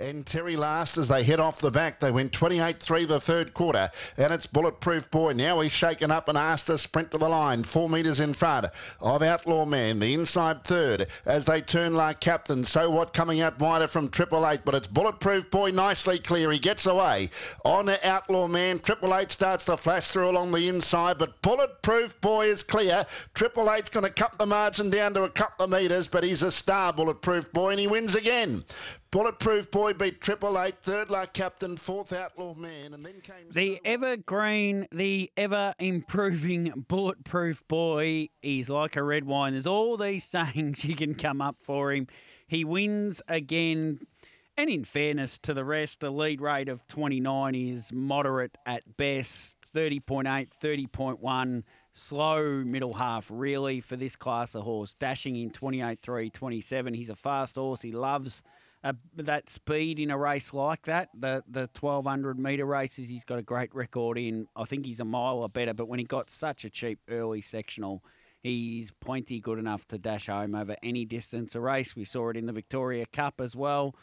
And 0.00 0.24
Terry 0.24 0.56
last 0.56 0.96
as 0.96 1.08
they 1.08 1.24
head 1.24 1.40
off 1.40 1.58
the 1.58 1.72
back. 1.72 1.98
They 1.98 2.12
win 2.12 2.28
28 2.28 2.80
3 2.80 3.04
the 3.04 3.20
third 3.20 3.52
quarter. 3.52 3.88
And 4.16 4.32
it's 4.32 4.46
Bulletproof 4.46 5.10
Boy. 5.10 5.32
Now 5.32 5.60
he's 5.60 5.72
shaken 5.72 6.10
up 6.12 6.28
and 6.28 6.38
asked 6.38 6.68
to 6.68 6.78
sprint 6.78 7.10
to 7.10 7.18
the 7.18 7.28
line. 7.28 7.64
Four 7.64 7.88
metres 7.88 8.20
in 8.20 8.32
front 8.32 8.66
of 9.00 9.22
Outlaw 9.22 9.64
Man, 9.64 9.98
the 9.98 10.14
inside 10.14 10.62
third 10.64 11.06
as 11.26 11.46
they 11.46 11.60
turn 11.60 11.94
like 11.94 12.20
captain. 12.20 12.64
So 12.64 12.90
what 12.90 13.12
coming 13.12 13.40
out 13.40 13.58
wider 13.58 13.88
from 13.88 14.08
Triple 14.08 14.48
Eight, 14.48 14.60
but 14.64 14.74
it's 14.74 14.86
Bulletproof 14.86 15.50
Boy 15.50 15.70
nicely 15.70 16.18
clear. 16.18 16.52
He 16.52 16.58
gets 16.60 16.86
away 16.86 17.28
on 17.64 17.88
Outlaw 18.04 18.46
Man. 18.46 18.78
Triple 18.78 19.14
Eight 19.16 19.32
starts 19.32 19.64
to 19.64 19.76
flash 19.76 20.08
through 20.08 20.30
along 20.30 20.52
the 20.52 20.68
inside, 20.68 21.18
but 21.18 21.42
Bulletproof 21.42 22.20
Boy 22.20 22.46
is 22.46 22.62
clear. 22.62 23.04
Triple 23.34 23.70
Eight's 23.72 23.90
going 23.90 24.06
to 24.06 24.12
cut 24.12 24.38
the 24.38 24.46
margin 24.46 24.90
down 24.90 25.14
to 25.14 25.24
a 25.24 25.30
couple 25.30 25.64
of 25.64 25.70
metres, 25.70 26.06
but 26.06 26.22
he's 26.22 26.42
a 26.42 26.52
star, 26.52 26.92
Bulletproof 26.92 27.52
Boy, 27.52 27.70
and 27.70 27.80
he 27.80 27.88
wins 27.88 28.14
again. 28.14 28.64
Bulletproof 29.10 29.70
Boy 29.70 29.94
beat 29.94 30.20
Triple 30.20 30.60
Eight, 30.60 30.82
third 30.82 31.08
luck 31.08 31.32
captain, 31.32 31.78
fourth 31.78 32.12
outlaw 32.12 32.52
man, 32.54 32.92
and 32.92 33.06
then 33.06 33.22
came 33.22 33.50
the 33.50 33.80
evergreen, 33.82 34.86
the 34.92 35.30
ever 35.34 35.72
improving 35.78 36.84
Bulletproof 36.88 37.66
Boy. 37.68 38.28
He's 38.42 38.68
like 38.68 38.96
a 38.96 39.02
red 39.02 39.24
wine. 39.24 39.52
There's 39.54 39.66
all 39.66 39.96
these 39.96 40.24
sayings 40.30 40.84
you 40.84 40.94
can 40.94 41.14
come 41.14 41.40
up 41.40 41.56
for 41.62 41.90
him. 41.90 42.06
He 42.46 42.66
wins 42.66 43.22
again. 43.28 44.00
And 44.58 44.68
in 44.68 44.84
fairness 44.84 45.38
to 45.38 45.54
the 45.54 45.64
rest, 45.64 46.00
the 46.00 46.10
lead 46.10 46.42
rate 46.42 46.68
of 46.68 46.86
29 46.88 47.54
is 47.54 47.90
moderate 47.90 48.58
at 48.66 48.98
best, 48.98 49.56
30.8, 49.74 50.48
30.1 50.62 51.62
slow 51.94 52.62
middle 52.62 52.94
half, 52.94 53.30
really, 53.32 53.80
for 53.80 53.96
this 53.96 54.16
class 54.16 54.54
of 54.54 54.64
horse. 54.64 54.94
Dashing 55.00 55.36
in 55.36 55.50
28 55.50 56.00
3 56.02 56.28
27. 56.28 56.92
He's 56.92 57.08
a 57.08 57.16
fast 57.16 57.56
horse. 57.56 57.80
He 57.80 57.92
loves 57.92 58.42
uh, 58.84 58.92
that 59.16 59.50
speed 59.50 59.98
in 59.98 60.10
a 60.10 60.18
race 60.18 60.52
like 60.52 60.82
that. 60.82 61.08
The 61.18 61.42
the 61.48 61.68
1200 61.78 62.38
metre 62.38 62.64
races, 62.64 63.08
he's 63.08 63.24
got 63.24 63.38
a 63.38 63.42
great 63.42 63.74
record 63.74 64.18
in. 64.18 64.46
I 64.54 64.64
think 64.64 64.86
he's 64.86 65.00
a 65.00 65.04
mile 65.04 65.38
or 65.38 65.48
better, 65.48 65.74
but 65.74 65.88
when 65.88 65.98
he 65.98 66.04
got 66.04 66.30
such 66.30 66.64
a 66.64 66.70
cheap 66.70 67.00
early 67.08 67.40
sectional, 67.40 68.04
he's 68.40 68.92
plenty 69.00 69.40
good 69.40 69.58
enough 69.58 69.86
to 69.88 69.98
dash 69.98 70.26
home 70.26 70.54
over 70.54 70.76
any 70.82 71.04
distance 71.04 71.54
a 71.54 71.60
race. 71.60 71.96
We 71.96 72.04
saw 72.04 72.30
it 72.30 72.36
in 72.36 72.46
the 72.46 72.52
Victoria 72.52 73.06
Cup 73.06 73.40
as 73.40 73.56
well. 73.56 73.94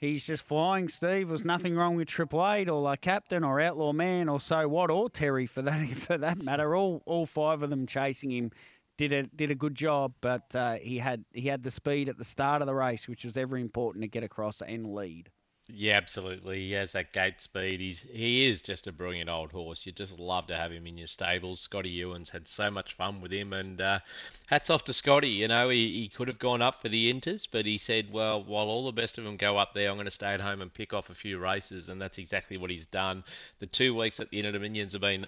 He's 0.00 0.26
just 0.26 0.46
flying, 0.46 0.88
Steve. 0.88 1.28
There's 1.28 1.44
nothing 1.44 1.76
wrong 1.76 1.94
with 1.94 2.08
Triple 2.08 2.46
Eight 2.50 2.70
or 2.70 2.80
La 2.80 2.96
Captain 2.96 3.44
or 3.44 3.60
Outlaw 3.60 3.92
Man 3.92 4.30
or 4.30 4.40
So 4.40 4.66
What 4.66 4.90
or 4.90 5.10
Terry 5.10 5.46
for 5.46 5.60
that 5.62 5.88
for 5.96 6.18
that 6.18 6.42
matter. 6.42 6.74
All 6.74 7.02
all 7.06 7.26
five 7.26 7.62
of 7.62 7.70
them 7.70 7.86
chasing 7.86 8.30
him 8.30 8.50
did 9.00 9.12
a 9.12 9.22
did 9.34 9.50
a 9.50 9.54
good 9.54 9.74
job, 9.74 10.12
but 10.20 10.54
uh, 10.54 10.74
he 10.74 10.98
had 10.98 11.24
he 11.32 11.48
had 11.48 11.62
the 11.62 11.70
speed 11.70 12.10
at 12.10 12.18
the 12.18 12.24
start 12.24 12.60
of 12.60 12.66
the 12.66 12.74
race, 12.74 13.08
which 13.08 13.24
was 13.24 13.36
ever 13.36 13.56
important 13.56 14.02
to 14.02 14.08
get 14.08 14.22
across 14.22 14.60
and 14.60 14.94
lead. 14.94 15.30
Yeah, 15.72 15.96
absolutely. 15.96 16.58
He 16.58 16.72
has 16.72 16.92
that 16.92 17.12
gate 17.12 17.40
speed. 17.40 17.80
He's 17.80 18.02
he 18.12 18.46
is 18.50 18.60
just 18.60 18.88
a 18.88 18.92
brilliant 18.92 19.30
old 19.30 19.52
horse. 19.52 19.86
You 19.86 19.92
just 19.92 20.18
love 20.18 20.48
to 20.48 20.56
have 20.56 20.70
him 20.70 20.86
in 20.86 20.98
your 20.98 21.06
stables. 21.06 21.60
Scotty 21.60 21.90
Ewen's 21.90 22.28
had 22.28 22.46
so 22.46 22.70
much 22.70 22.92
fun 22.92 23.22
with 23.22 23.32
him, 23.32 23.54
and 23.54 23.80
uh, 23.80 24.00
hats 24.50 24.68
off 24.68 24.84
to 24.84 24.92
Scotty. 24.92 25.30
You 25.30 25.48
know, 25.48 25.70
he, 25.70 26.02
he 26.02 26.08
could 26.08 26.28
have 26.28 26.38
gone 26.38 26.60
up 26.60 26.82
for 26.82 26.90
the 26.90 27.10
Inters, 27.10 27.48
but 27.50 27.64
he 27.64 27.78
said, 27.78 28.12
well, 28.12 28.42
while 28.42 28.66
all 28.66 28.84
the 28.84 28.92
best 28.92 29.16
of 29.16 29.24
them 29.24 29.38
go 29.38 29.56
up 29.56 29.72
there, 29.72 29.88
I'm 29.88 29.96
going 29.96 30.04
to 30.04 30.10
stay 30.10 30.34
at 30.34 30.42
home 30.42 30.60
and 30.60 30.74
pick 30.74 30.92
off 30.92 31.08
a 31.08 31.14
few 31.14 31.38
races, 31.38 31.88
and 31.88 32.02
that's 32.02 32.18
exactly 32.18 32.58
what 32.58 32.70
he's 32.70 32.86
done. 32.86 33.24
The 33.60 33.66
two 33.66 33.94
weeks 33.94 34.20
at 34.20 34.28
the 34.28 34.40
Inter 34.40 34.52
Dominions 34.52 34.92
have 34.92 35.02
been 35.02 35.26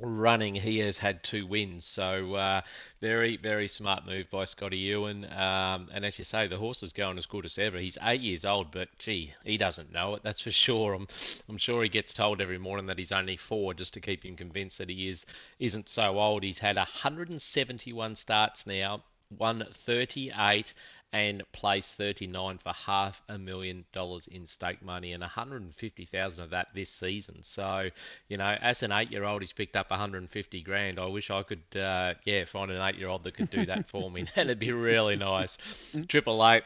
running, 0.00 0.54
he 0.54 0.78
has 0.78 0.98
had 0.98 1.22
two 1.22 1.46
wins. 1.46 1.84
So 1.84 2.34
uh, 2.34 2.60
very, 3.00 3.36
very 3.36 3.68
smart 3.68 4.06
move 4.06 4.30
by 4.30 4.44
Scotty 4.44 4.78
Ewen. 4.78 5.24
Um, 5.32 5.88
and 5.92 6.04
as 6.04 6.18
you 6.18 6.24
say, 6.24 6.46
the 6.46 6.56
horse 6.56 6.82
is 6.82 6.92
going 6.92 7.18
as 7.18 7.26
good 7.26 7.44
as 7.44 7.58
ever. 7.58 7.78
He's 7.78 7.98
eight 8.02 8.20
years 8.20 8.44
old, 8.44 8.70
but 8.70 8.88
gee, 8.98 9.32
he 9.44 9.56
doesn't 9.56 9.92
know 9.92 10.14
it. 10.14 10.22
That's 10.22 10.42
for 10.42 10.50
sure. 10.50 10.94
I'm, 10.94 11.06
I'm 11.48 11.58
sure 11.58 11.82
he 11.82 11.88
gets 11.88 12.14
told 12.14 12.40
every 12.40 12.58
morning 12.58 12.86
that 12.86 12.98
he's 12.98 13.12
only 13.12 13.36
four, 13.36 13.74
just 13.74 13.94
to 13.94 14.00
keep 14.00 14.24
him 14.24 14.36
convinced 14.36 14.78
that 14.78 14.90
he 14.90 15.08
is 15.08 15.26
isn't 15.58 15.88
so 15.88 16.18
old. 16.18 16.42
He's 16.42 16.58
had 16.58 16.76
171 16.76 18.16
starts 18.16 18.66
now. 18.66 19.02
Won 19.38 19.66
38 19.72 20.74
and 21.14 21.44
placed 21.52 21.94
39 21.94 22.58
for 22.58 22.72
half 22.72 23.22
a 23.28 23.38
million 23.38 23.84
dollars 23.92 24.26
in 24.26 24.46
stake 24.46 24.82
money 24.82 25.12
and 25.12 25.20
150,000 25.20 26.42
of 26.42 26.50
that 26.50 26.66
this 26.74 26.90
season. 26.90 27.36
So, 27.42 27.88
you 28.28 28.36
know, 28.36 28.56
as 28.60 28.82
an 28.82 28.90
eight-year-old, 28.90 29.40
he's 29.40 29.52
picked 29.52 29.76
up 29.76 29.90
150 29.90 30.60
grand. 30.62 30.98
I 30.98 31.06
wish 31.06 31.30
I 31.30 31.44
could, 31.44 31.62
uh, 31.80 32.14
yeah, 32.24 32.44
find 32.46 32.72
an 32.72 32.82
eight-year-old 32.82 33.22
that 33.22 33.34
could 33.34 33.48
do 33.48 33.64
that 33.66 33.88
for 33.90 34.10
me. 34.10 34.26
That'd 34.34 34.58
be 34.58 34.72
really 34.72 35.14
nice. 35.14 35.56
Triple 36.08 36.44
Eight 36.48 36.64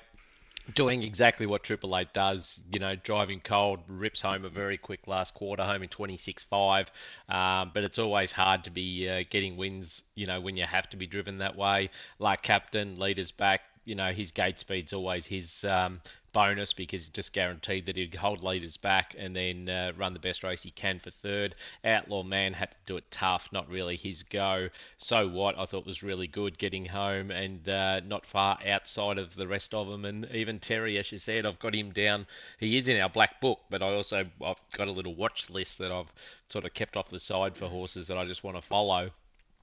doing 0.75 1.03
exactly 1.03 1.44
what 1.44 1.62
Triple 1.62 1.94
Eight 1.98 2.14
does, 2.14 2.58
you 2.72 2.78
know, 2.78 2.94
driving 2.94 3.41
cold, 3.41 3.81
rips 3.87 4.22
home 4.22 4.47
a 4.47 4.48
very 4.48 4.78
quick 4.78 5.06
last 5.06 5.34
quarter, 5.34 5.62
home 5.62 5.82
in 5.82 5.91
26.5. 5.91 6.87
Um, 7.28 7.70
but 7.75 7.84
it's 7.84 7.98
always 7.98 8.32
hard 8.32 8.64
to 8.64 8.70
be 8.70 9.08
uh, 9.10 9.25
getting 9.28 9.58
wins, 9.58 10.04
you 10.14 10.25
know, 10.25 10.41
when 10.41 10.56
you 10.56 10.64
have 10.64 10.88
to 10.91 10.97
be 10.97 11.06
driven 11.06 11.38
that 11.38 11.54
way. 11.54 11.91
Like 12.19 12.41
captain, 12.41 12.98
leaders 12.98 13.31
back, 13.31 13.60
you 13.88 13.94
know, 13.94 14.12
his 14.12 14.32
gate 14.32 14.59
speed's 14.59 14.93
always 14.93 15.25
his 15.25 15.65
um, 15.65 15.99
bonus 16.34 16.75
because 16.75 17.09
it 17.09 17.15
just 17.15 17.32
guaranteed 17.32 17.87
that 17.87 17.97
he'd 17.97 18.15
hold 18.15 18.44
leaders 18.44 18.76
back 18.76 19.15
and 19.19 19.34
then 19.34 19.66
uh, 19.66 19.93
run 19.97 20.12
the 20.12 20.19
best 20.19 20.44
race 20.44 20.62
he 20.62 20.71
can 20.71 20.99
for 20.99 21.10
third. 21.10 21.54
Outlaw 21.82 22.22
Man 22.22 22.53
had 22.53 22.71
to 22.72 22.76
do 22.84 22.97
it 22.99 23.10
tough, 23.10 23.49
not 23.50 23.66
really 23.71 23.97
his 23.97 24.25
go. 24.25 24.69
So 24.99 25.26
what? 25.26 25.59
I 25.59 25.65
thought 25.65 25.87
was 25.87 26.03
really 26.03 26.26
good 26.26 26.59
getting 26.59 26.84
home 26.84 27.31
and 27.31 27.66
uh, 27.66 28.00
not 28.00 28.26
far 28.26 28.59
outside 28.66 29.16
of 29.16 29.34
the 29.34 29.49
rest 29.49 29.72
of 29.72 29.88
them. 29.88 30.05
And 30.05 30.31
even 30.34 30.59
Terry, 30.59 30.99
as 30.99 31.10
you 31.10 31.16
said, 31.16 31.47
I've 31.47 31.59
got 31.59 31.75
him 31.75 31.91
down. 31.91 32.26
He 32.60 32.76
is 32.76 32.88
in 32.88 33.00
our 33.00 33.09
black 33.09 33.41
book, 33.41 33.60
but 33.70 33.82
I 33.82 33.94
also 33.94 34.22
I've 34.44 34.62
got 34.76 34.88
a 34.88 34.93
little 34.93 35.15
watch 35.15 35.49
list 35.49 35.78
that 35.78 35.91
I've 35.91 36.12
sort 36.50 36.66
of 36.66 36.75
kept 36.75 36.99
off 36.99 37.09
the 37.09 37.20
side 37.20 37.56
for 37.56 37.69
horses 37.69 38.09
that 38.09 38.19
I 38.19 38.26
just 38.26 38.44
want 38.44 38.59
to 38.59 38.62
follow 38.62 39.09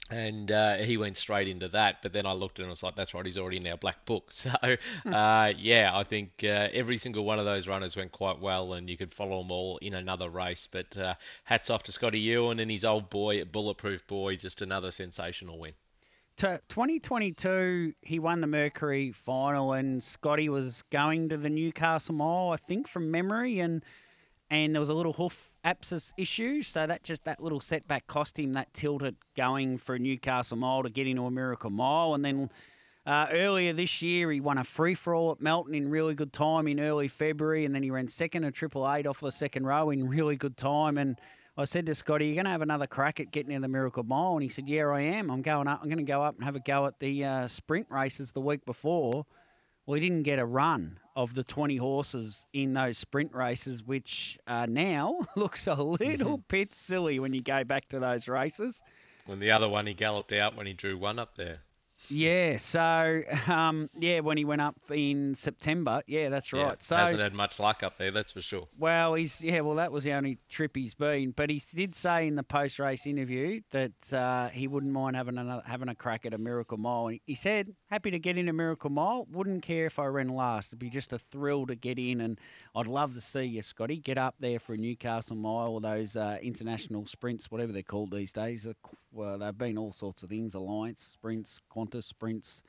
and 0.09 0.51
uh, 0.51 0.75
he 0.77 0.97
went 0.97 1.17
straight 1.17 1.47
into 1.47 1.67
that. 1.69 2.01
But 2.01 2.13
then 2.13 2.25
I 2.25 2.33
looked 2.33 2.59
and 2.59 2.67
I 2.67 2.69
was 2.69 2.83
like, 2.83 2.95
that's 2.95 3.13
right, 3.13 3.25
he's 3.25 3.37
already 3.37 3.57
in 3.57 3.67
our 3.67 3.77
black 3.77 4.05
book. 4.05 4.31
So, 4.45 4.51
hmm. 5.03 5.13
uh, 5.13 5.53
yeah, 5.57 5.91
I 5.93 6.03
think 6.03 6.43
uh, 6.43 6.67
every 6.71 6.97
single 6.97 7.25
one 7.25 7.39
of 7.39 7.45
those 7.45 7.67
runners 7.67 7.95
went 7.95 8.11
quite 8.11 8.39
well, 8.39 8.73
and 8.73 8.89
you 8.89 8.97
could 8.97 9.11
follow 9.11 9.41
them 9.41 9.51
all 9.51 9.77
in 9.77 9.95
another 9.95 10.29
race. 10.29 10.67
But 10.69 10.95
uh, 10.97 11.15
hats 11.45 11.69
off 11.69 11.83
to 11.83 11.91
Scotty 11.91 12.19
Ewen 12.19 12.59
and 12.59 12.69
his 12.69 12.85
old 12.85 13.09
boy, 13.09 13.43
Bulletproof 13.45 14.05
Boy, 14.05 14.35
just 14.35 14.61
another 14.61 14.91
sensational 14.91 15.57
win. 15.57 15.73
To 16.37 16.59
2022, 16.67 17.93
he 18.01 18.19
won 18.19 18.41
the 18.41 18.47
Mercury 18.47 19.11
final, 19.11 19.73
and 19.73 20.03
Scotty 20.03 20.49
was 20.49 20.83
going 20.91 21.29
to 21.29 21.37
the 21.37 21.49
Newcastle 21.49 22.13
Mile, 22.13 22.51
I 22.51 22.57
think, 22.57 22.87
from 22.87 23.09
memory, 23.09 23.59
and 23.59 23.83
and 24.49 24.73
there 24.73 24.79
was 24.79 24.89
a 24.89 24.93
little 24.93 25.13
hoof 25.13 25.51
abscess 25.63 26.13
issue, 26.17 26.61
so 26.61 26.85
that 26.85 27.03
just 27.03 27.25
that 27.25 27.41
little 27.41 27.59
setback 27.59 28.07
cost 28.07 28.39
him 28.39 28.53
that 28.53 28.73
tilted 28.73 29.15
going 29.35 29.77
for 29.77 29.95
a 29.95 29.99
Newcastle 29.99 30.57
Mile 30.57 30.83
to 30.83 30.89
get 30.89 31.07
into 31.07 31.25
a 31.25 31.31
Miracle 31.31 31.69
Mile, 31.69 32.13
and 32.13 32.23
then. 32.23 32.49
Uh, 33.07 33.27
earlier 33.33 33.71
this 33.71 34.01
year, 34.01 34.31
he 34.31 34.41
won 34.41 34.57
a 34.57 34.63
free 34.63 34.95
for 34.95 35.13
all 35.13 35.31
at 35.31 35.39
Melton 35.39 35.75
in 35.75 35.91
really 35.91 36.15
good 36.15 36.33
time 36.33 36.67
in 36.67 36.79
early 36.79 37.07
February, 37.07 37.63
and 37.63 37.75
then 37.75 37.83
he 37.83 37.91
ran 37.91 38.07
second 38.07 38.43
at 38.45 38.55
Triple 38.55 38.91
Eight 38.91 39.05
off 39.05 39.19
the 39.19 39.29
second 39.29 39.67
row 39.67 39.91
in 39.91 40.07
really 40.09 40.35
good 40.35 40.57
time. 40.57 40.97
And 40.97 41.21
I 41.55 41.65
said 41.65 41.85
to 41.85 41.93
Scotty, 41.93 42.25
"You're 42.25 42.33
going 42.33 42.45
to 42.45 42.51
have 42.51 42.63
another 42.63 42.87
crack 42.87 43.19
at 43.19 43.29
getting 43.29 43.51
in 43.51 43.61
the 43.61 43.67
Miracle 43.67 44.01
Mile," 44.01 44.33
and 44.33 44.41
he 44.41 44.49
said, 44.49 44.67
"Yeah, 44.67 44.87
I 44.87 45.01
am. 45.01 45.29
I'm 45.29 45.43
going 45.43 45.67
up. 45.67 45.81
I'm 45.83 45.87
going 45.87 46.03
to 46.03 46.03
go 46.03 46.23
up 46.23 46.33
and 46.33 46.43
have 46.43 46.55
a 46.55 46.59
go 46.59 46.87
at 46.87 46.99
the 46.99 47.23
uh, 47.23 47.47
sprint 47.47 47.85
races 47.91 48.31
the 48.31 48.41
week 48.41 48.65
before." 48.65 49.27
He 49.87 49.99
didn't 49.99 50.23
get 50.23 50.39
a 50.39 50.45
run 50.45 50.99
of 51.15 51.35
the 51.35 51.43
20 51.43 51.77
horses 51.77 52.45
in 52.53 52.73
those 52.73 52.97
sprint 52.97 53.33
races, 53.33 53.83
which 53.83 54.37
uh, 54.47 54.65
now 54.67 55.19
looks 55.35 55.67
a 55.67 55.75
little 55.75 56.37
bit 56.49 56.73
silly 56.73 57.19
when 57.19 57.33
you 57.33 57.41
go 57.41 57.63
back 57.63 57.87
to 57.89 57.99
those 57.99 58.27
races. 58.27 58.81
When 59.25 59.39
the 59.39 59.51
other 59.51 59.69
one 59.69 59.87
he 59.87 59.93
galloped 59.93 60.33
out 60.33 60.55
when 60.55 60.67
he 60.67 60.73
drew 60.73 60.97
one 60.97 61.19
up 61.19 61.35
there. 61.35 61.59
Yeah, 62.09 62.57
so 62.57 63.21
um, 63.47 63.89
yeah, 63.97 64.19
when 64.19 64.37
he 64.37 64.45
went 64.45 64.61
up 64.61 64.75
in 64.91 65.35
September, 65.35 66.01
yeah, 66.07 66.29
that's 66.29 66.51
right. 66.53 66.61
Yeah, 66.61 66.75
so 66.79 66.95
hasn't 66.95 67.19
had 67.19 67.33
much 67.33 67.59
luck 67.59 67.83
up 67.83 67.97
there, 67.97 68.11
that's 68.11 68.31
for 68.31 68.41
sure. 68.41 68.67
Well, 68.77 69.13
he's 69.15 69.41
yeah. 69.41 69.61
Well, 69.61 69.75
that 69.75 69.91
was 69.91 70.03
the 70.03 70.13
only 70.13 70.37
trip 70.49 70.75
he's 70.75 70.93
been, 70.93 71.31
but 71.31 71.49
he 71.49 71.61
did 71.73 71.95
say 71.95 72.27
in 72.27 72.35
the 72.35 72.43
post-race 72.43 73.05
interview 73.05 73.61
that 73.71 74.13
uh, 74.13 74.49
he 74.49 74.67
wouldn't 74.67 74.91
mind 74.91 75.15
having 75.15 75.37
another, 75.37 75.63
having 75.65 75.89
a 75.89 75.95
crack 75.95 76.25
at 76.25 76.33
a 76.33 76.37
Miracle 76.37 76.77
Mile. 76.77 77.11
He 77.25 77.35
said, 77.35 77.75
"Happy 77.89 78.11
to 78.11 78.19
get 78.19 78.37
in 78.37 78.49
a 78.49 78.53
Miracle 78.53 78.89
Mile. 78.89 79.27
Wouldn't 79.31 79.63
care 79.63 79.85
if 79.85 79.99
I 79.99 80.05
ran 80.05 80.29
last. 80.29 80.69
It'd 80.69 80.79
be 80.79 80.89
just 80.89 81.13
a 81.13 81.19
thrill 81.19 81.65
to 81.67 81.75
get 81.75 81.99
in, 81.99 82.21
and 82.21 82.39
I'd 82.75 82.87
love 82.87 83.13
to 83.15 83.21
see 83.21 83.43
you, 83.43 83.61
Scotty, 83.61 83.97
get 83.97 84.17
up 84.17 84.35
there 84.39 84.59
for 84.59 84.73
a 84.73 84.77
Newcastle 84.77 85.35
Mile 85.35 85.73
or 85.73 85.81
those 85.81 86.15
uh, 86.15 86.37
international 86.41 87.05
sprints, 87.05 87.51
whatever 87.51 87.71
they're 87.71 87.83
called 87.83 88.11
these 88.11 88.31
days. 88.31 88.67
Well, 89.11 89.37
they've 89.39 89.57
been 89.57 89.77
all 89.77 89.93
sorts 89.93 90.23
of 90.23 90.29
things: 90.29 90.53
Alliance 90.53 91.01
sprints, 91.13 91.61
Sprints." 92.01 92.63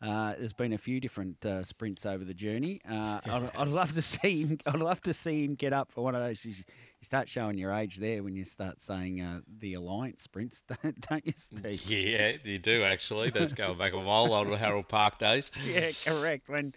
Uh, 0.00 0.34
there's 0.38 0.52
been 0.52 0.72
a 0.72 0.78
few 0.78 1.00
different 1.00 1.44
uh, 1.44 1.64
sprints 1.64 2.06
over 2.06 2.24
the 2.24 2.34
journey. 2.34 2.80
Uh, 2.88 3.20
I'd, 3.26 3.50
I'd, 3.56 3.68
love 3.68 3.92
to 3.94 4.02
see 4.02 4.42
him. 4.42 4.58
I'd 4.66 4.76
love 4.76 5.00
to 5.02 5.12
see 5.12 5.44
him 5.44 5.56
get 5.56 5.72
up 5.72 5.90
for 5.90 6.04
one 6.04 6.14
of 6.14 6.22
those. 6.22 6.44
You, 6.44 6.52
you 6.52 7.04
start 7.04 7.28
showing 7.28 7.58
your 7.58 7.72
age 7.72 7.96
there 7.96 8.22
when 8.22 8.36
you 8.36 8.44
start 8.44 8.80
saying 8.80 9.20
uh, 9.20 9.40
the 9.58 9.74
alliance 9.74 10.22
sprints, 10.22 10.62
don't, 10.82 11.00
don't 11.08 11.26
you, 11.26 11.32
Steve? 11.34 11.84
Yeah, 11.90 12.32
you 12.44 12.58
do 12.58 12.84
actually. 12.84 13.30
That's 13.30 13.52
going 13.52 13.76
back 13.76 13.92
a 13.92 13.98
while, 13.98 14.32
old 14.32 14.56
Harold 14.56 14.86
Park 14.86 15.18
days. 15.18 15.50
yeah, 15.66 15.90
correct. 16.04 16.48
When, 16.48 16.74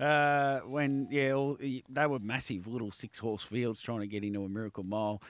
uh, 0.00 0.60
when 0.60 1.06
yeah, 1.12 1.32
all, 1.32 1.56
they 1.60 2.06
were 2.06 2.18
massive 2.18 2.66
little 2.66 2.90
six 2.90 3.20
horse 3.20 3.44
fields 3.44 3.80
trying 3.80 4.00
to 4.00 4.08
get 4.08 4.24
into 4.24 4.44
a 4.44 4.48
Miracle 4.48 4.84
Mile. 4.84 5.22